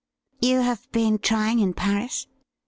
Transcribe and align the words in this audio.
'You 0.49 0.61
have 0.61 0.91
been 0.93 1.19
trying 1.19 1.59
in 1.59 1.75
Paris 1.75 2.25